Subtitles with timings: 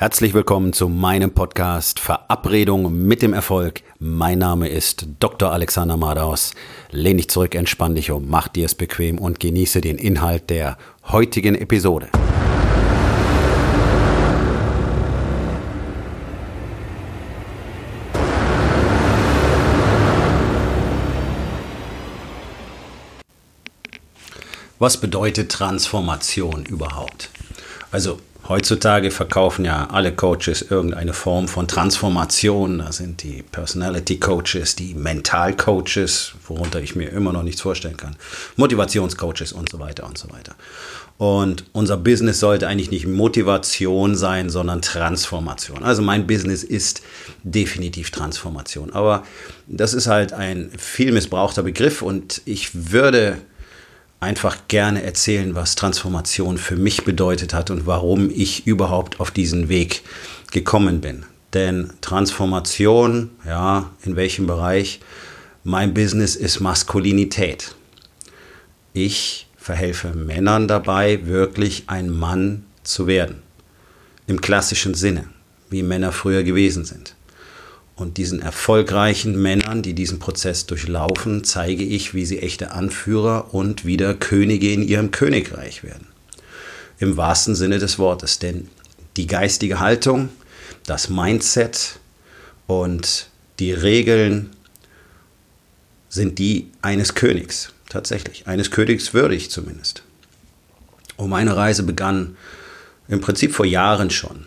[0.00, 3.82] Herzlich willkommen zu meinem Podcast Verabredung mit dem Erfolg.
[3.98, 5.50] Mein Name ist Dr.
[5.50, 6.54] Alexander Madaus.
[6.92, 10.78] Lehn dich zurück, entspann dich um, mach dir es bequem und genieße den Inhalt der
[11.08, 12.10] heutigen Episode.
[24.78, 27.30] Was bedeutet Transformation überhaupt?
[27.90, 32.78] Also Heutzutage verkaufen ja alle Coaches irgendeine Form von Transformation.
[32.78, 37.98] Da sind die Personality Coaches, die Mental Coaches, worunter ich mir immer noch nichts vorstellen
[37.98, 38.16] kann,
[38.56, 40.54] Motivationscoaches und so weiter und so weiter.
[41.18, 45.82] Und unser Business sollte eigentlich nicht Motivation sein, sondern Transformation.
[45.82, 47.02] Also mein Business ist
[47.42, 48.94] definitiv Transformation.
[48.94, 49.24] Aber
[49.66, 53.38] das ist halt ein viel missbrauchter Begriff und ich würde
[54.20, 59.68] einfach gerne erzählen, was Transformation für mich bedeutet hat und warum ich überhaupt auf diesen
[59.68, 60.02] Weg
[60.50, 61.24] gekommen bin.
[61.54, 65.00] Denn Transformation, ja, in welchem Bereich?
[65.64, 67.74] Mein Business ist Maskulinität.
[68.92, 73.42] Ich verhelfe Männern dabei, wirklich ein Mann zu werden.
[74.26, 75.24] Im klassischen Sinne,
[75.70, 77.14] wie Männer früher gewesen sind.
[77.98, 83.84] Und diesen erfolgreichen Männern, die diesen Prozess durchlaufen, zeige ich, wie sie echte Anführer und
[83.84, 86.06] wieder Könige in ihrem Königreich werden.
[87.00, 88.68] Im wahrsten Sinne des Wortes, denn
[89.16, 90.28] die geistige Haltung,
[90.86, 91.98] das Mindset
[92.68, 94.50] und die Regeln
[96.08, 100.04] sind die eines Königs, tatsächlich, eines Königs würdig zumindest.
[101.16, 102.36] Und meine Reise begann
[103.08, 104.46] im Prinzip vor Jahren schon.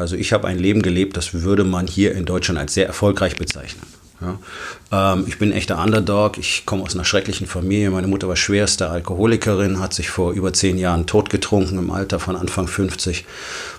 [0.00, 3.36] Also ich habe ein Leben gelebt, das würde man hier in Deutschland als sehr erfolgreich
[3.36, 3.82] bezeichnen.
[4.20, 5.12] Ja.
[5.14, 6.38] Ähm, ich bin echter Underdog.
[6.38, 7.90] Ich komme aus einer schrecklichen Familie.
[7.90, 12.36] Meine Mutter war schwerste Alkoholikerin, hat sich vor über zehn Jahren totgetrunken im Alter von
[12.36, 13.24] Anfang 50.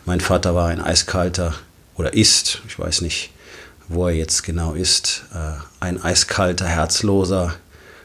[0.05, 1.53] Mein Vater war ein eiskalter
[1.95, 3.31] oder ist, ich weiß nicht,
[3.87, 7.55] wo er jetzt genau ist, äh, ein eiskalter, herzloser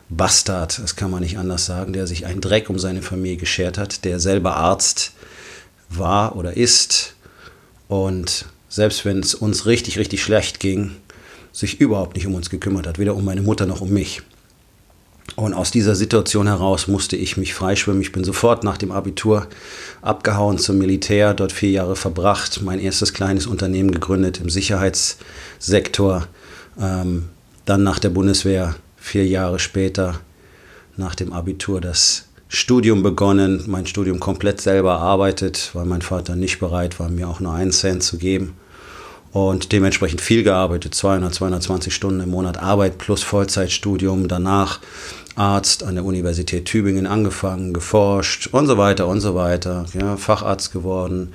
[0.09, 3.77] Bastard, das kann man nicht anders sagen, der sich einen Dreck um seine Familie geschert
[3.77, 5.13] hat, der selber Arzt
[5.89, 7.16] war oder ist
[7.89, 10.93] und selbst wenn es uns richtig, richtig schlecht ging,
[11.53, 14.23] sich überhaupt nicht um uns gekümmert hat, weder um meine Mutter noch um mich.
[15.35, 18.01] Und aus dieser Situation heraus musste ich mich freischwimmen.
[18.01, 19.49] Ich bin sofort nach dem Abitur
[20.01, 26.29] abgehauen zum Militär, dort vier Jahre verbracht, mein erstes kleines Unternehmen gegründet im Sicherheitssektor.
[26.81, 27.29] Ähm,
[27.65, 30.21] dann nach der Bundeswehr vier Jahre später,
[30.97, 36.59] nach dem Abitur, das Studium begonnen, mein Studium komplett selber erarbeitet, weil mein Vater nicht
[36.59, 38.57] bereit war, mir auch nur einen Cent zu geben.
[39.31, 44.27] Und dementsprechend viel gearbeitet, 200, 220 Stunden im Monat Arbeit plus Vollzeitstudium.
[44.27, 44.81] Danach
[45.35, 49.85] Arzt an der Universität Tübingen angefangen, geforscht und so weiter und so weiter.
[49.93, 51.35] Ja, Facharzt geworden,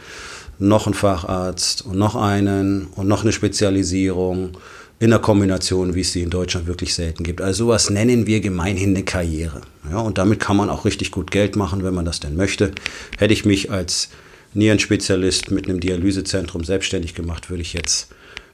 [0.58, 4.58] noch ein Facharzt und noch einen und noch eine Spezialisierung
[5.02, 7.42] in der Kombination, wie es sie in Deutschland wirklich selten gibt.
[7.42, 9.62] Also sowas nennen wir gemeinhin eine Karriere.
[9.90, 12.72] Ja, und damit kann man auch richtig gut Geld machen, wenn man das denn möchte.
[13.18, 14.10] Hätte ich mich als
[14.54, 18.10] Nierenspezialist mit einem Dialysezentrum selbstständig gemacht, würde ich jetzt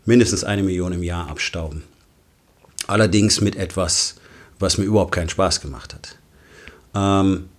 [0.05, 1.83] mindestens eine Million im Jahr abstauben.
[2.87, 4.15] Allerdings mit etwas,
[4.57, 6.15] was mir überhaupt keinen Spaß gemacht hat.
[6.95, 7.49] Ähm,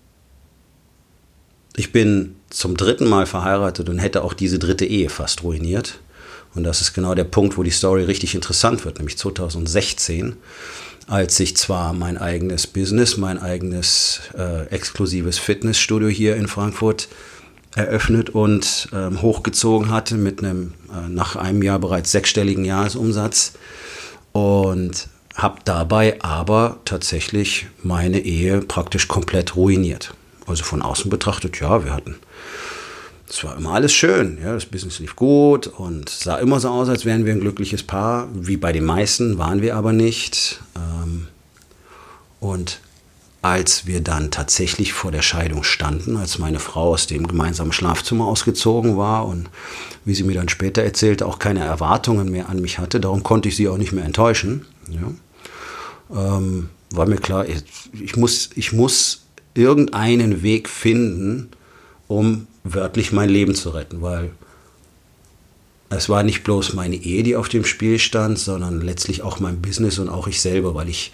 [1.76, 6.00] ich bin zum dritten Mal verheiratet und hätte auch diese dritte Ehe fast ruiniert.
[6.54, 10.36] Und das ist genau der Punkt, wo die Story richtig interessant wird, nämlich 2016,
[11.06, 17.08] als ich zwar mein eigenes Business, mein eigenes äh, exklusives Fitnessstudio hier in Frankfurt
[17.74, 23.52] eröffnet und ähm, hochgezogen hatte mit einem äh, nach einem Jahr bereits sechsstelligen Jahresumsatz
[24.32, 30.14] und habe dabei aber tatsächlich meine Ehe praktisch komplett ruiniert.
[30.46, 32.16] Also von außen betrachtet, ja, wir hatten
[33.28, 34.38] es war immer alles schön.
[34.42, 37.82] Ja, das Business lief gut und sah immer so aus, als wären wir ein glückliches
[37.82, 38.28] Paar.
[38.32, 40.60] Wie bei den meisten waren wir aber nicht.
[40.76, 41.28] Ähm,
[42.40, 42.80] und
[43.42, 48.26] als wir dann tatsächlich vor der Scheidung standen, als meine Frau aus dem gemeinsamen Schlafzimmer
[48.26, 49.48] ausgezogen war und
[50.04, 53.48] wie sie mir dann später erzählte, auch keine Erwartungen mehr an mich hatte, darum konnte
[53.48, 54.66] ich sie auch nicht mehr enttäuschen.
[54.90, 56.36] Ja.
[56.36, 61.50] Ähm, war mir klar, ich, muss, ich muss irgendeinen Weg finden,
[62.08, 64.30] um wörtlich mein Leben zu retten, weil
[65.90, 69.62] es war nicht bloß meine Ehe, die auf dem Spiel stand, sondern letztlich auch mein
[69.62, 71.12] Business und auch ich selber, weil ich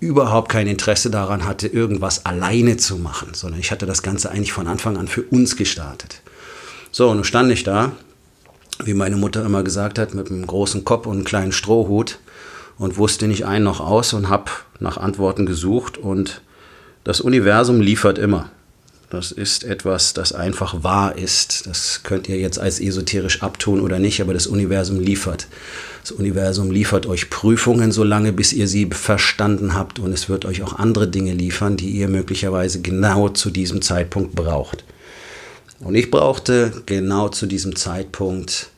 [0.00, 4.52] überhaupt kein Interesse daran hatte, irgendwas alleine zu machen, sondern ich hatte das Ganze eigentlich
[4.52, 6.20] von Anfang an für uns gestartet.
[6.90, 7.92] So, nun stand ich da,
[8.84, 12.18] wie meine Mutter immer gesagt hat, mit einem großen Kopf und einem kleinen Strohhut
[12.78, 14.50] und wusste nicht ein noch aus und habe
[14.80, 16.42] nach Antworten gesucht und
[17.04, 18.50] das Universum liefert immer.
[19.12, 21.66] Das ist etwas, das einfach wahr ist.
[21.66, 25.48] Das könnt ihr jetzt als esoterisch abtun oder nicht, aber das Universum liefert.
[26.00, 30.46] Das Universum liefert euch Prüfungen so lange, bis ihr sie verstanden habt und es wird
[30.46, 34.82] euch auch andere Dinge liefern, die ihr möglicherweise genau zu diesem Zeitpunkt braucht.
[35.80, 38.70] Und ich brauchte genau zu diesem Zeitpunkt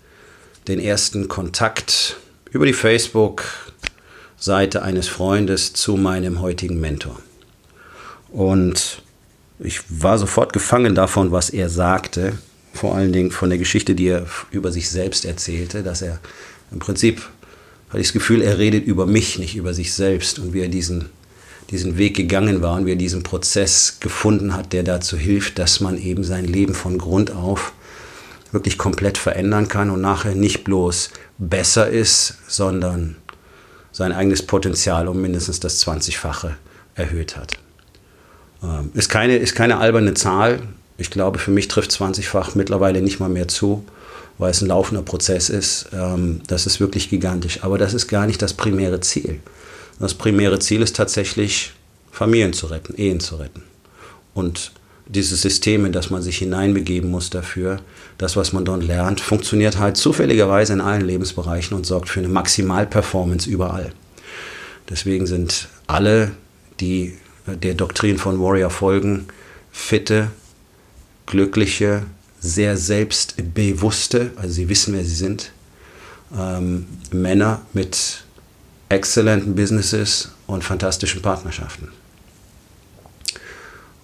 [0.67, 2.17] den ersten Kontakt
[2.51, 7.21] über die Facebook-Seite eines Freundes zu meinem heutigen Mentor.
[8.33, 9.01] Und
[9.59, 12.39] ich war sofort gefangen davon, was er sagte.
[12.73, 16.19] Vor allen Dingen von der Geschichte, die er über sich selbst erzählte, dass er
[16.73, 17.23] im Prinzip
[17.89, 20.69] hatte ich das Gefühl, er redet über mich, nicht über sich selbst und wie er
[20.69, 21.11] diesen,
[21.71, 25.79] diesen Weg gegangen war und wie er diesen Prozess gefunden hat, der dazu hilft, dass
[25.79, 27.73] man eben sein Leben von Grund auf
[28.51, 33.17] wirklich komplett verändern kann und nachher nicht bloß besser ist, sondern
[33.93, 36.55] sein eigenes Potenzial um mindestens das 20-fache
[36.97, 37.59] erhöht hat.
[38.65, 40.61] Ähm, ist, keine, ist keine alberne Zahl.
[40.97, 43.85] Ich glaube, für mich trifft 20-fach mittlerweile nicht mal mehr zu,
[44.39, 45.87] weil es ein laufender Prozess ist.
[45.93, 47.63] Ähm, das ist wirklich gigantisch.
[47.63, 49.41] Aber das ist gar nicht das primäre Ziel.
[50.01, 51.73] Das primäre Ziel ist tatsächlich,
[52.11, 53.63] Familien zu retten, Ehen zu retten.
[54.35, 54.73] Und
[55.07, 57.81] dieses System, in das man sich hineinbegeben muss dafür,
[58.19, 62.29] das, was man dort lernt, funktioniert halt zufälligerweise in allen Lebensbereichen und sorgt für eine
[62.29, 63.93] Maximalperformance überall.
[64.89, 66.33] Deswegen sind alle,
[66.81, 67.15] die
[67.47, 69.27] der Doktrin von Warrior folgen,
[69.73, 70.31] fitte,
[71.27, 72.05] glückliche,
[72.41, 75.53] sehr selbstbewusste, also sie wissen, wer sie sind,
[76.39, 78.25] ähm, Männer mit
[78.89, 81.89] exzellenten Businesses und fantastischen Partnerschaften.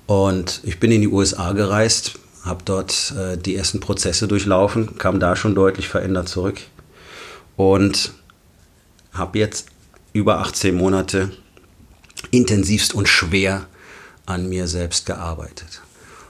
[0.07, 5.21] Und ich bin in die USA gereist, habe dort äh, die ersten Prozesse durchlaufen, kam
[5.21, 6.61] da schon deutlich verändert zurück
[7.57, 8.13] und
[9.13, 9.69] habe jetzt
[10.13, 11.31] über 18 Monate
[12.31, 13.67] intensivst und schwer
[14.27, 15.83] an mir selbst gearbeitet.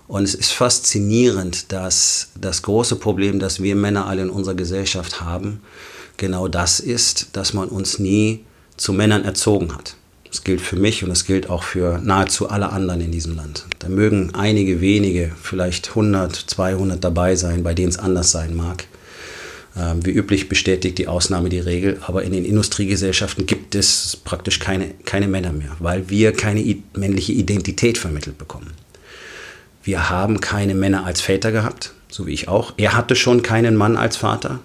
[0.09, 5.21] Und es ist faszinierend, dass das große Problem, das wir Männer alle in unserer Gesellschaft
[5.21, 5.61] haben,
[6.17, 8.45] genau das ist, dass man uns nie
[8.77, 9.95] zu Männern erzogen hat.
[10.31, 13.67] Das gilt für mich und das gilt auch für nahezu alle anderen in diesem Land.
[13.81, 18.87] Da mögen einige wenige, vielleicht 100, 200 dabei sein, bei denen es anders sein mag.
[19.77, 24.59] Ähm, wie üblich bestätigt die Ausnahme die Regel, aber in den Industriegesellschaften gibt es praktisch
[24.59, 28.73] keine, keine Männer mehr, weil wir keine männliche Identität vermittelt bekommen.
[29.83, 32.75] Wir haben keine Männer als Väter gehabt, so wie ich auch.
[32.77, 34.59] Er hatte schon keinen Mann als Vater.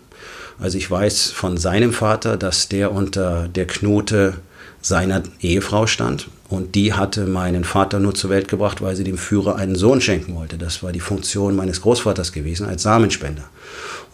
[0.60, 4.36] Also ich weiß von seinem Vater, dass der unter der Knote
[4.82, 9.18] seiner Ehefrau stand und die hatte meinen Vater nur zur Welt gebracht, weil sie dem
[9.18, 10.58] Führer einen Sohn schenken wollte.
[10.58, 13.44] Das war die Funktion meines Großvaters gewesen als Samenspender.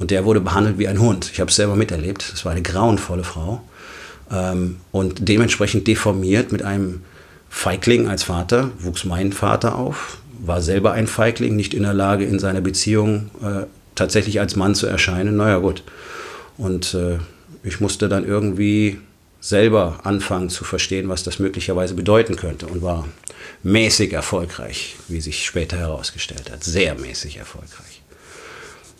[0.01, 1.29] Und der wurde behandelt wie ein Hund.
[1.31, 2.31] Ich habe es selber miterlebt.
[2.33, 3.61] Das war eine grauenvolle Frau.
[4.31, 7.03] Ähm, und dementsprechend deformiert mit einem
[7.51, 12.25] Feigling als Vater wuchs mein Vater auf, war selber ein Feigling, nicht in der Lage,
[12.25, 15.37] in seiner Beziehung äh, tatsächlich als Mann zu erscheinen.
[15.37, 15.83] Naja, gut.
[16.57, 17.19] Und äh,
[17.61, 18.97] ich musste dann irgendwie
[19.39, 23.07] selber anfangen zu verstehen, was das möglicherweise bedeuten könnte und war
[23.61, 26.63] mäßig erfolgreich, wie sich später herausgestellt hat.
[26.63, 28.01] Sehr mäßig erfolgreich.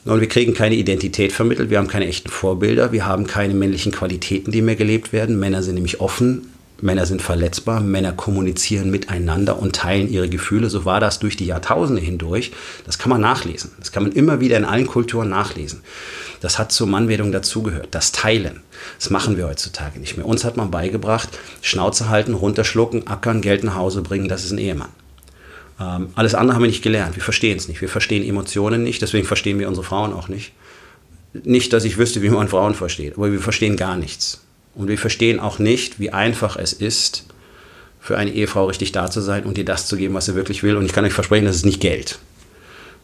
[0.04, 3.92] Und wir kriegen keine Identität vermittelt, wir haben keine echten Vorbilder, wir haben keine männlichen
[3.92, 5.40] Qualitäten, die mehr gelebt werden.
[5.40, 6.52] Männer sind nämlich offen,
[6.82, 10.70] Männer sind verletzbar, Männer kommunizieren miteinander und teilen ihre Gefühle.
[10.70, 12.52] So war das durch die Jahrtausende hindurch.
[12.86, 13.72] Das kann man nachlesen.
[13.78, 15.82] Das kann man immer wieder in allen Kulturen nachlesen.
[16.40, 17.90] Das hat zur Mannwerdung dazugehört.
[17.92, 18.62] Das Teilen.
[18.98, 20.26] Das machen wir heutzutage nicht mehr.
[20.26, 21.30] Uns hat man beigebracht,
[21.62, 24.90] Schnauze halten, runterschlucken, ackern, Geld nach Hause bringen, das ist ein Ehemann.
[25.82, 27.16] Ähm, alles andere haben wir nicht gelernt.
[27.16, 27.82] Wir verstehen es nicht.
[27.82, 29.02] Wir verstehen Emotionen nicht.
[29.02, 30.52] Deswegen verstehen wir unsere Frauen auch nicht.
[31.34, 34.42] Nicht, dass ich wüsste, wie man Frauen versteht, aber wir verstehen gar nichts.
[34.76, 37.26] Und wir verstehen auch nicht, wie einfach es ist,
[38.00, 40.64] für eine Ehefrau richtig da zu sein und ihr das zu geben, was sie wirklich
[40.64, 40.76] will.
[40.76, 42.20] Und ich kann euch versprechen, das ist nicht Geld.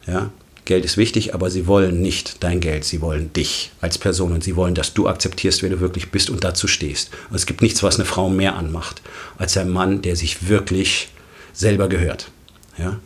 [0.08, 0.30] Ja?
[0.66, 4.44] Geld ist wichtig, aber sie wollen nicht dein Geld, sie wollen dich als Person und
[4.44, 7.12] sie wollen, dass du akzeptierst, wer du wirklich bist und dazu stehst.
[7.30, 9.02] Und es gibt nichts, was eine Frau mehr anmacht,
[9.38, 11.10] als ein Mann, der sich wirklich
[11.54, 12.32] selber gehört.
[12.78, 13.00] Ja?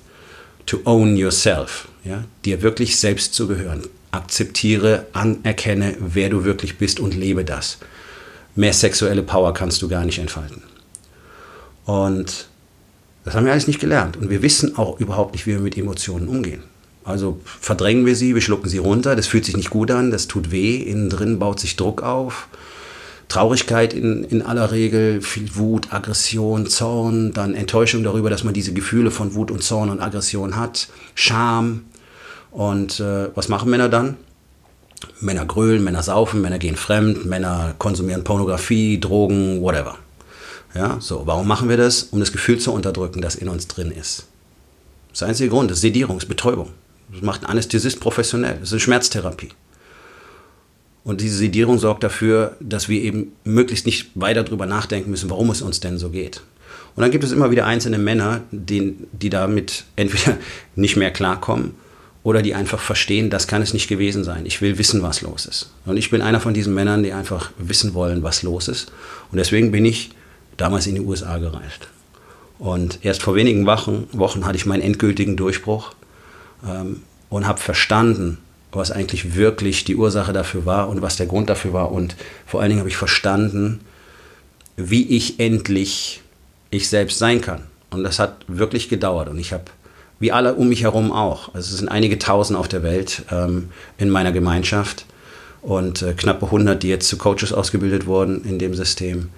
[0.66, 2.24] To own yourself, ja?
[2.46, 3.84] dir wirklich selbst zu gehören.
[4.12, 7.78] Akzeptiere, anerkenne, wer du wirklich bist und lebe das.
[8.56, 10.62] Mehr sexuelle Power kannst du gar nicht entfalten.
[11.86, 12.48] Und
[13.24, 14.18] das haben wir alles nicht gelernt.
[14.18, 16.63] Und wir wissen auch überhaupt nicht, wie wir mit Emotionen umgehen.
[17.04, 20.28] Also verdrängen wir sie, wir schlucken sie runter, das fühlt sich nicht gut an, das
[20.28, 22.48] tut weh, innen drin baut sich Druck auf.
[23.32, 28.74] Traurigkeit in, in aller Regel, viel Wut, Aggression, Zorn, dann Enttäuschung darüber, dass man diese
[28.74, 31.86] Gefühle von Wut und Zorn und Aggression hat, Scham.
[32.52, 34.18] Und äh, was machen Männer dann?
[35.22, 39.98] Männer grölen, Männer saufen, Männer gehen fremd, Männer konsumieren Pornografie, Drogen, whatever.
[40.76, 42.04] Ja, so, warum machen wir das?
[42.04, 44.26] Um das Gefühl zu unterdrücken, das in uns drin ist.
[45.08, 46.70] Das ist der einzige Grund, das ist Sedierung, das ist Betäubung.
[47.14, 48.58] Das macht ein Anästhesist professionell.
[48.60, 49.50] Das ist eine Schmerztherapie.
[51.03, 55.50] Und diese Sedierung sorgt dafür, dass wir eben möglichst nicht weiter darüber nachdenken müssen, warum
[55.50, 56.41] es uns denn so geht.
[56.96, 60.38] Und dann gibt es immer wieder einzelne Männer, die, die damit entweder
[60.75, 61.72] nicht mehr klarkommen
[62.24, 64.46] oder die einfach verstehen, das kann es nicht gewesen sein.
[64.46, 65.72] Ich will wissen, was los ist.
[65.86, 68.91] Und ich bin einer von diesen Männern, die einfach wissen wollen, was los ist.
[69.31, 70.12] Und deswegen bin ich
[70.58, 71.88] damals in die USA gereist.
[72.60, 75.96] Und erst vor wenigen Wochen, Wochen hatte ich meinen endgültigen Durchbruch
[76.63, 78.38] ähm, und habe verstanden,
[78.72, 81.92] was eigentlich wirklich die Ursache dafür war und was der Grund dafür war.
[81.92, 83.82] Und vor allen Dingen habe ich verstanden,
[84.78, 86.22] wie ich endlich
[86.70, 87.63] ich selbst sein kann.
[87.90, 89.28] Und das hat wirklich gedauert.
[89.28, 89.66] Und ich habe,
[90.20, 93.70] wie alle um mich herum auch, also es sind einige Tausend auf der Welt ähm,
[93.98, 95.06] in meiner Gemeinschaft
[95.62, 99.30] und äh, knappe 100, die jetzt zu Coaches ausgebildet wurden in dem System,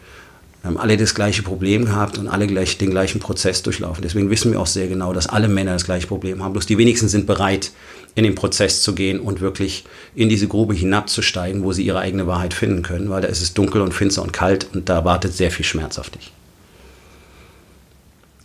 [0.63, 4.01] haben alle das gleiche Problem gehabt und alle gleich, den gleichen Prozess durchlaufen.
[4.01, 6.53] Deswegen wissen wir auch sehr genau, dass alle Männer das gleiche Problem haben.
[6.53, 7.71] Bloß die wenigsten sind bereit,
[8.15, 9.83] in den Prozess zu gehen und wirklich
[10.15, 13.53] in diese Grube hinabzusteigen, wo sie ihre eigene Wahrheit finden können, weil da ist es
[13.53, 16.31] dunkel und finster und kalt und da wartet sehr viel Schmerz auf dich.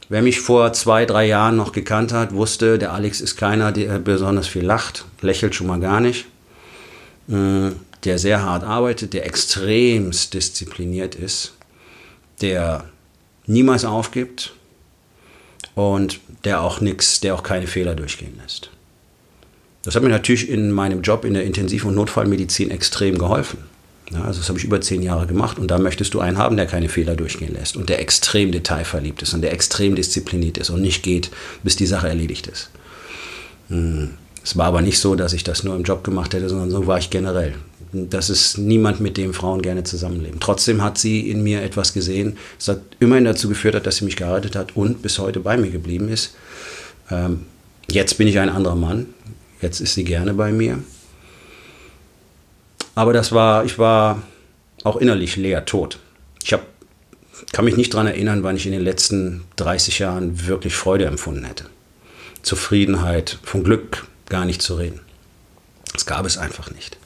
[0.09, 3.99] Wer mich vor zwei, drei Jahren noch gekannt hat, wusste, der Alex ist keiner, der
[3.99, 6.25] besonders viel lacht, lächelt schon mal gar nicht,
[7.27, 7.69] mm,
[8.05, 11.58] der sehr hart arbeitet, der extremst diszipliniert ist,
[12.41, 12.85] der
[13.47, 14.55] niemals aufgibt
[15.75, 18.71] und der auch nichts, der auch keine Fehler durchgehen lässt.
[19.83, 23.59] Das hat mir natürlich in meinem Job in der Intensiv- und Notfallmedizin extrem geholfen.
[24.11, 26.57] Ja, also das habe ich über zehn Jahre gemacht und da möchtest du einen haben,
[26.57, 30.71] der keine Fehler durchgehen lässt und der extrem detailverliebt ist und der extrem diszipliniert ist
[30.71, 31.31] und nicht geht,
[31.63, 32.71] bis die Sache erledigt ist.
[33.69, 34.11] Hm.
[34.43, 36.87] Es war aber nicht so, dass ich das nur im Job gemacht hätte, sondern so
[36.87, 37.55] war ich generell.
[37.93, 40.41] Das ist niemand, mit dem Frauen gerne zusammenleben.
[40.41, 44.05] Trotzdem hat sie in mir etwas gesehen, das hat immerhin dazu geführt hat, dass sie
[44.05, 46.35] mich geheiratet hat und bis heute bei mir geblieben ist.
[47.11, 47.47] Ähm,
[47.91, 49.07] jetzt bin ich ein anderer Mann.
[49.63, 50.79] Jetzt ist sie gerne bei mir.
[52.95, 54.23] Aber das war, ich war
[54.85, 55.99] auch innerlich leer, tot.
[56.43, 56.67] Ich hab,
[57.53, 61.45] kann mich nicht daran erinnern, wann ich in den letzten 30 Jahren wirklich Freude empfunden
[61.45, 61.65] hätte.
[62.43, 65.01] Zufriedenheit, von Glück gar nicht zu reden.
[65.93, 66.98] Das gab es einfach nicht.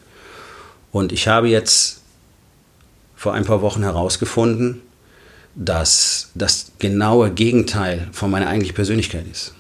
[0.92, 2.02] Und ich habe jetzt
[3.16, 4.82] vor ein paar Wochen herausgefunden,
[5.54, 9.54] dass das genaue Gegenteil von meiner eigentlichen Persönlichkeit ist.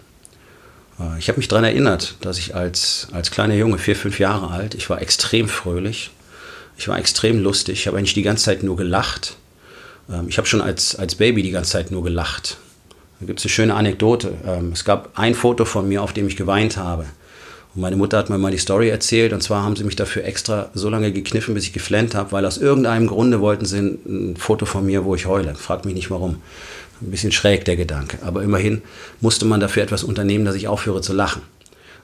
[1.00, 4.50] Äh, ich habe mich daran erinnert, dass ich als, als kleiner Junge, vier, fünf Jahre
[4.50, 6.10] alt, ich war extrem fröhlich,
[6.76, 7.80] ich war extrem lustig.
[7.80, 9.36] Ich habe eigentlich die ganze Zeit nur gelacht.
[10.10, 12.56] Ähm, ich habe schon als, als Baby die ganze Zeit nur gelacht.
[13.20, 14.34] Da gibt es eine schöne Anekdote.
[14.46, 17.06] Ähm, es gab ein Foto von mir, auf dem ich geweint habe.
[17.74, 19.32] Und meine Mutter hat mir mal die Story erzählt.
[19.32, 22.44] Und zwar haben sie mich dafür extra so lange gekniffen, bis ich geflennt habe, weil
[22.44, 25.54] aus irgendeinem Grunde wollten sie ein, Foto von mir, wo ich heule.
[25.54, 26.36] Frag mich nicht warum.
[27.00, 28.18] Ein bisschen schräg der Gedanke.
[28.22, 28.82] Aber immerhin
[29.20, 31.42] musste man dafür etwas unternehmen, dass ich aufhöre zu lachen.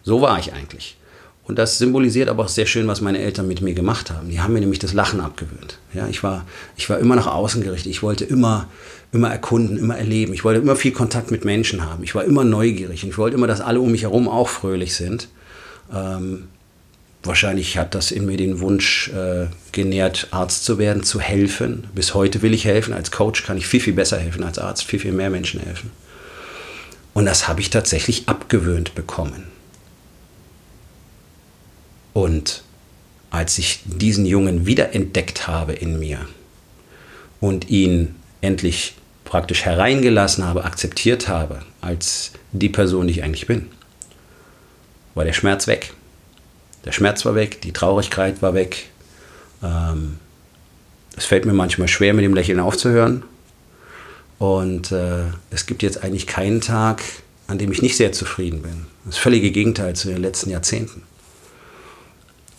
[0.02, 0.96] So war ich eigentlich.
[1.44, 4.28] Und das symbolisiert aber auch sehr schön, was meine Eltern mit mir gemacht haben.
[4.28, 5.78] Die haben mir nämlich das Lachen abgewöhnt.
[5.94, 6.44] Ja, ich, war,
[6.76, 7.90] ich war immer nach außen gerichtet.
[7.90, 8.68] Ich wollte immer,
[9.12, 10.34] immer erkunden, immer erleben.
[10.34, 12.04] Ich wollte immer viel Kontakt mit Menschen haben.
[12.04, 13.02] Ich war immer neugierig.
[13.02, 15.28] Und ich wollte immer, dass alle um mich herum auch fröhlich sind.
[15.92, 16.48] Ähm,
[17.22, 21.86] wahrscheinlich hat das in mir den Wunsch äh, genährt, Arzt zu werden, zu helfen.
[21.94, 22.94] Bis heute will ich helfen.
[22.94, 25.90] Als Coach kann ich viel, viel besser helfen als Arzt, viel, viel mehr Menschen helfen.
[27.14, 29.44] Und das habe ich tatsächlich abgewöhnt bekommen.
[32.12, 32.62] Und
[33.30, 36.20] als ich diesen Jungen wiederentdeckt habe in mir
[37.40, 43.66] und ihn endlich praktisch hereingelassen habe, akzeptiert habe als die Person, die ich eigentlich bin,
[45.18, 45.92] war der Schmerz weg.
[46.84, 48.88] Der Schmerz war weg, die Traurigkeit war weg.
[49.62, 50.18] Ähm,
[51.16, 53.24] es fällt mir manchmal schwer, mit dem Lächeln aufzuhören.
[54.38, 57.02] Und äh, es gibt jetzt eigentlich keinen Tag,
[57.48, 58.86] an dem ich nicht sehr zufrieden bin.
[59.04, 61.02] Das völlige Gegenteil zu den letzten Jahrzehnten.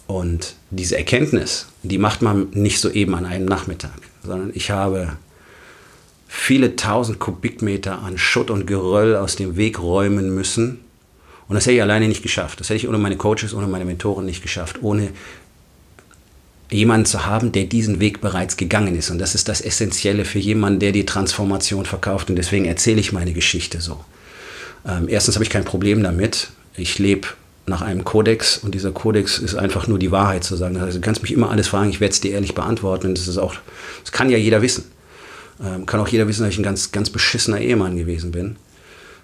[0.05, 5.15] Und diese Erkenntnis, die macht man nicht so eben an einem Nachmittag, sondern ich habe
[6.27, 10.81] viele tausend Kubikmeter an Schutt und Geröll aus dem Weg räumen müssen.
[11.49, 12.59] Und das hätte ich alleine nicht geschafft.
[12.59, 15.09] Das hätte ich ohne meine Coaches, ohne meine Mentoren nicht geschafft, ohne
[16.69, 19.09] jemanden zu haben, der diesen Weg bereits gegangen ist.
[19.09, 22.29] Und das ist das Essentielle für jemanden, der die Transformation verkauft.
[22.29, 23.99] Und deswegen erzähle ich meine Geschichte so.
[24.87, 26.49] Ähm, erstens habe ich kein Problem damit.
[26.77, 27.29] Ich lebe
[27.65, 30.77] nach einem Kodex und dieser Kodex ist einfach nur die Wahrheit zu sagen.
[30.77, 33.07] Also du kannst mich immer alles fragen, ich werde es dir ehrlich beantworten.
[33.07, 33.55] Und das ist auch,
[34.03, 34.85] das kann ja jeder wissen.
[35.63, 38.57] Ähm, kann auch jeder wissen, dass ich ein ganz, ganz beschissener Ehemann gewesen bin.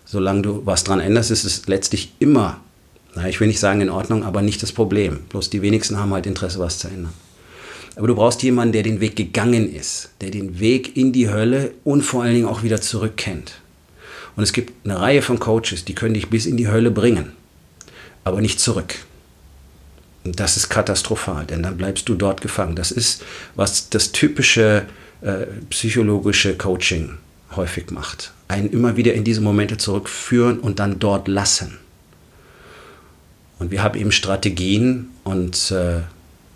[0.05, 2.61] Solange du was dran änderst, ist es letztlich immer,
[3.15, 5.21] naja, ich will nicht sagen in Ordnung, aber nicht das Problem.
[5.29, 7.13] Bloß die wenigsten haben halt Interesse, was zu ändern.
[7.95, 11.71] Aber du brauchst jemanden, der den Weg gegangen ist, der den Weg in die Hölle
[11.83, 13.53] und vor allen Dingen auch wieder zurück kennt.
[14.35, 17.31] Und es gibt eine Reihe von Coaches, die können dich bis in die Hölle bringen,
[18.25, 18.95] aber nicht zurück.
[20.25, 22.75] Und das ist katastrophal, denn dann bleibst du dort gefangen.
[22.75, 23.23] Das ist,
[23.55, 24.85] was das typische
[25.21, 27.17] äh, psychologische Coaching
[27.55, 28.31] häufig macht.
[28.47, 31.77] Einen immer wieder in diese Momente zurückführen und dann dort lassen.
[33.59, 36.01] Und wir haben eben Strategien und äh,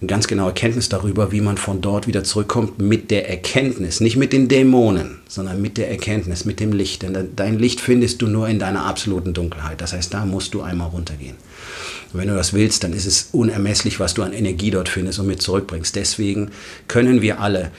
[0.01, 4.15] eine ganz genaue Kenntnis darüber, wie man von dort wieder zurückkommt mit der Erkenntnis, nicht
[4.15, 7.01] mit den Dämonen, sondern mit der Erkenntnis, mit dem Licht.
[7.01, 9.81] Denn dein Licht findest du nur in deiner absoluten Dunkelheit.
[9.81, 11.35] Das heißt, da musst du einmal runtergehen.
[12.13, 15.19] Und wenn du das willst, dann ist es unermesslich, was du an Energie dort findest
[15.19, 15.95] und mit zurückbringst.
[15.95, 16.51] Deswegen
[16.87, 17.71] können wir alle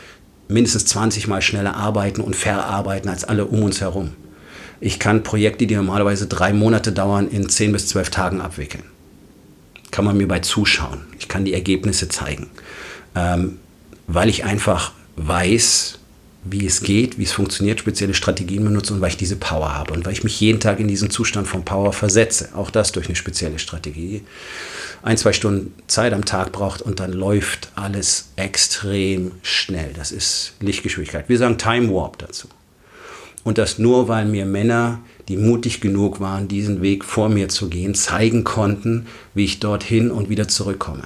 [0.51, 4.11] mindestens 20 Mal schneller arbeiten und verarbeiten als alle um uns herum.
[4.81, 8.85] Ich kann Projekte, die normalerweise drei Monate dauern, in 10 bis 12 Tagen abwickeln
[9.91, 11.01] kann man mir bei zuschauen.
[11.19, 12.49] Ich kann die Ergebnisse zeigen,
[13.15, 13.59] ähm,
[14.07, 15.99] weil ich einfach weiß,
[16.43, 19.93] wie es geht, wie es funktioniert, spezielle Strategien benutze und weil ich diese Power habe
[19.93, 22.51] und weil ich mich jeden Tag in diesen Zustand von Power versetze.
[22.55, 24.23] Auch das durch eine spezielle Strategie.
[25.03, 29.93] Ein, zwei Stunden Zeit am Tag braucht und dann läuft alles extrem schnell.
[29.95, 31.29] Das ist Lichtgeschwindigkeit.
[31.29, 32.49] Wir sagen Time Warp dazu.
[33.43, 37.69] Und das nur, weil mir Männer die mutig genug waren, diesen Weg vor mir zu
[37.69, 41.05] gehen, zeigen konnten, wie ich dorthin und wieder zurückkomme.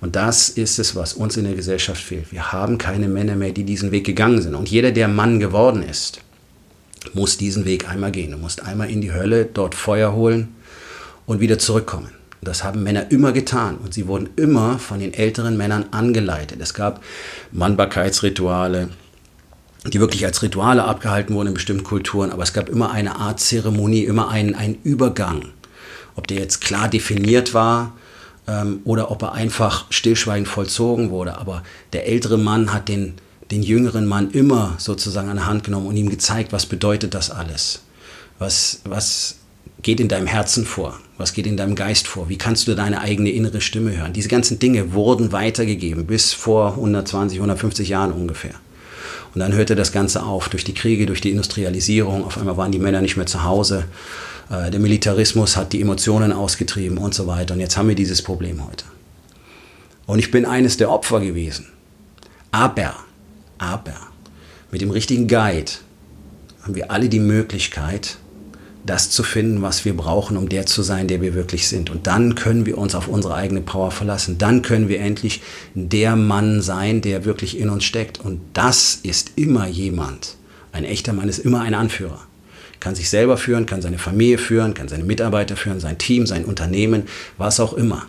[0.00, 2.30] Und das ist es, was uns in der Gesellschaft fehlt.
[2.30, 4.54] Wir haben keine Männer mehr, die diesen Weg gegangen sind.
[4.54, 6.20] Und jeder, der Mann geworden ist,
[7.14, 8.30] muss diesen Weg einmal gehen.
[8.30, 10.54] Du musst einmal in die Hölle, dort Feuer holen
[11.26, 12.10] und wieder zurückkommen.
[12.40, 16.60] Das haben Männer immer getan und sie wurden immer von den älteren Männern angeleitet.
[16.60, 17.02] Es gab
[17.50, 18.90] Mannbarkeitsrituale,
[19.86, 23.40] die wirklich als Rituale abgehalten wurden in bestimmten Kulturen, aber es gab immer eine Art
[23.40, 25.46] Zeremonie, immer einen, einen Übergang.
[26.14, 27.92] Ob der jetzt klar definiert war
[28.48, 31.38] ähm, oder ob er einfach stillschweigend vollzogen wurde.
[31.38, 31.62] Aber
[31.92, 33.14] der ältere Mann hat den,
[33.50, 37.30] den jüngeren Mann immer sozusagen an der Hand genommen und ihm gezeigt, was bedeutet das
[37.30, 37.82] alles.
[38.38, 39.36] Was, was
[39.82, 40.98] geht in deinem Herzen vor?
[41.18, 42.28] Was geht in deinem Geist vor?
[42.28, 44.12] Wie kannst du deine eigene innere Stimme hören?
[44.12, 48.54] Diese ganzen Dinge wurden weitergegeben bis vor 120, 150 Jahren ungefähr.
[49.34, 52.24] Und dann hörte das Ganze auf durch die Kriege, durch die Industrialisierung.
[52.24, 53.84] Auf einmal waren die Männer nicht mehr zu Hause.
[54.50, 57.54] Äh, der Militarismus hat die Emotionen ausgetrieben und so weiter.
[57.54, 58.84] Und jetzt haben wir dieses Problem heute.
[60.06, 61.66] Und ich bin eines der Opfer gewesen.
[62.50, 62.94] Aber,
[63.58, 63.96] aber,
[64.70, 65.72] mit dem richtigen Guide
[66.62, 68.16] haben wir alle die Möglichkeit,
[68.86, 71.90] das zu finden, was wir brauchen, um der zu sein, der wir wirklich sind.
[71.90, 74.38] Und dann können wir uns auf unsere eigene Power verlassen.
[74.38, 75.42] Dann können wir endlich
[75.74, 78.18] der Mann sein, der wirklich in uns steckt.
[78.18, 80.36] Und das ist immer jemand.
[80.72, 82.27] Ein echter Mann ist immer ein Anführer.
[82.80, 86.44] Kann sich selber führen, kann seine Familie führen, kann seine Mitarbeiter führen, sein Team, sein
[86.44, 87.04] Unternehmen,
[87.36, 88.06] was auch immer.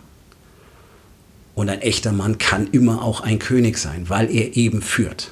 [1.55, 5.31] Und ein echter Mann kann immer auch ein König sein, weil er eben führt.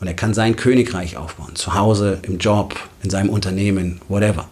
[0.00, 4.48] Und er kann sein Königreich aufbauen, zu Hause, im Job, in seinem Unternehmen, whatever.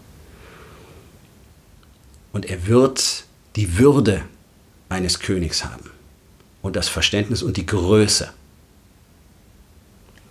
[2.33, 3.25] Und er wird
[3.57, 4.23] die Würde
[4.89, 5.91] eines Königs haben
[6.63, 8.31] und das Verständnis und die Größe.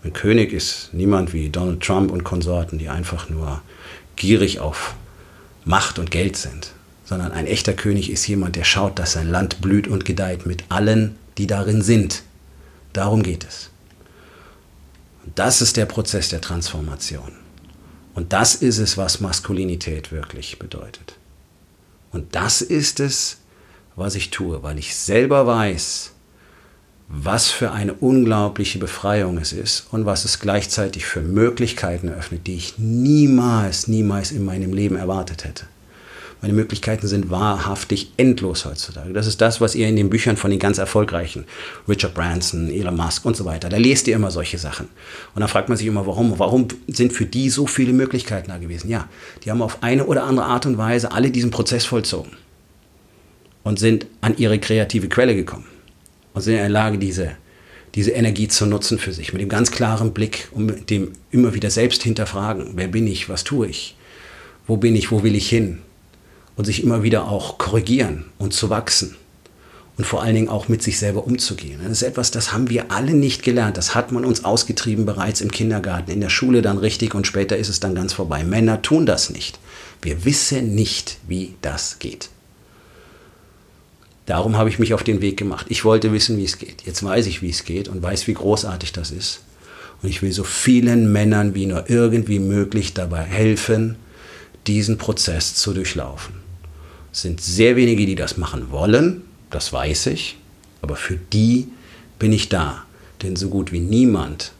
[0.03, 3.61] Ein König ist niemand wie Donald Trump und Konsorten, die einfach nur
[4.15, 4.95] gierig auf
[5.65, 6.71] Macht und Geld sind,
[7.03, 10.63] sondern ein echter König ist jemand, der schaut, dass sein Land blüht und gedeiht mit
[10.69, 12.23] allen, die darin sind.
[12.93, 13.69] Darum geht es.
[15.25, 17.33] Und das ist der Prozess der Transformation.
[18.13, 21.15] Und das ist es, was Maskulinität wirklich bedeutet.
[22.11, 23.37] Und das ist es,
[23.95, 26.11] was ich tue, weil ich selber weiß,
[27.11, 32.55] was für eine unglaubliche Befreiung es ist und was es gleichzeitig für Möglichkeiten eröffnet, die
[32.55, 35.65] ich niemals, niemals in meinem Leben erwartet hätte.
[36.41, 39.11] Meine Möglichkeiten sind wahrhaftig endlos heutzutage.
[39.11, 41.45] Das ist das, was ihr in den Büchern von den ganz erfolgreichen,
[41.87, 44.87] Richard Branson, Elon Musk und so weiter, da lest ihr immer solche Sachen.
[45.33, 48.57] Und dann fragt man sich immer, warum, warum sind für die so viele Möglichkeiten da
[48.57, 48.87] gewesen?
[48.87, 49.09] Ja,
[49.43, 52.31] die haben auf eine oder andere Art und Weise alle diesen Prozess vollzogen
[53.63, 55.65] und sind an ihre kreative Quelle gekommen
[56.33, 57.31] und sind in der Lage, diese,
[57.95, 61.53] diese Energie zu nutzen für sich, mit dem ganz klaren Blick und mit dem immer
[61.53, 63.95] wieder selbst hinterfragen, wer bin ich, was tue ich,
[64.67, 65.79] wo bin ich, wo will ich hin,
[66.59, 69.15] und sich immer wieder auch korrigieren und zu wachsen
[69.97, 71.79] und vor allen Dingen auch mit sich selber umzugehen.
[71.81, 73.77] Das ist etwas, das haben wir alle nicht gelernt.
[73.77, 77.55] Das hat man uns ausgetrieben bereits im Kindergarten, in der Schule dann richtig und später
[77.55, 78.43] ist es dann ganz vorbei.
[78.43, 79.57] Männer tun das nicht.
[80.01, 82.29] Wir wissen nicht, wie das geht.
[84.29, 85.65] Darum habe ich mich auf den Weg gemacht.
[85.69, 86.83] Ich wollte wissen, wie es geht.
[86.85, 89.41] Jetzt weiß ich, wie es geht und weiß, wie großartig das ist.
[90.03, 93.95] Und ich will so vielen Männern wie nur irgendwie möglich dabei helfen,
[94.67, 96.35] diesen Prozess zu durchlaufen.
[97.11, 100.37] Es sind sehr wenige, die das machen wollen, das weiß ich,
[100.83, 101.69] aber für die
[102.19, 102.83] bin ich da.
[103.23, 104.51] Denn so gut wie niemand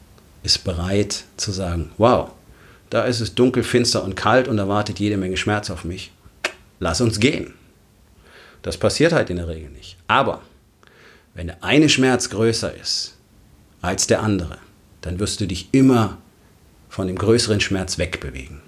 [0.41, 2.31] ist bereit zu sagen, wow,
[2.89, 6.11] da ist es dunkel, finster und kalt und da wartet jede Menge Schmerz auf mich.
[6.79, 7.53] Lass uns gehen.
[8.61, 9.97] Das passiert halt in der Regel nicht.
[10.07, 10.41] Aber
[11.33, 13.15] wenn der eine Schmerz größer ist
[13.81, 14.57] als der andere,
[15.01, 16.17] dann wirst du dich immer
[16.89, 18.61] von dem größeren Schmerz wegbewegen.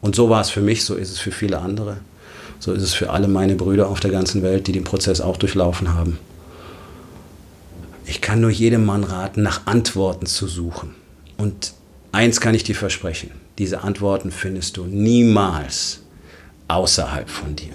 [0.00, 1.98] Und so war es für mich, so ist es für viele andere.
[2.60, 5.36] So ist es für alle meine Brüder auf der ganzen Welt, die den Prozess auch
[5.36, 6.18] durchlaufen haben.
[8.04, 10.94] Ich kann nur jedem Mann raten, nach Antworten zu suchen.
[11.36, 11.74] Und
[12.10, 16.00] eins kann ich dir versprechen, diese Antworten findest du niemals
[16.68, 17.74] außerhalb von dir.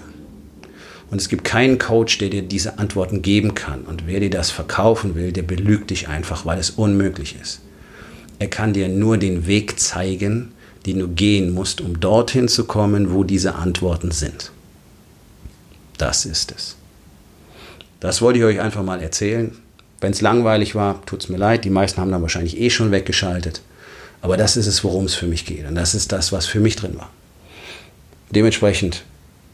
[1.14, 3.82] Und es gibt keinen Coach, der dir diese Antworten geben kann.
[3.82, 7.60] Und wer dir das verkaufen will, der belügt dich einfach, weil es unmöglich ist.
[8.40, 10.50] Er kann dir nur den Weg zeigen,
[10.86, 14.50] den du gehen musst, um dorthin zu kommen, wo diese Antworten sind.
[15.98, 16.74] Das ist es.
[18.00, 19.56] Das wollte ich euch einfach mal erzählen.
[20.00, 21.64] Wenn es langweilig war, tut es mir leid.
[21.64, 23.62] Die meisten haben dann wahrscheinlich eh schon weggeschaltet.
[24.20, 25.64] Aber das ist es, worum es für mich geht.
[25.64, 27.10] Und das ist das, was für mich drin war.
[28.32, 29.04] Dementsprechend,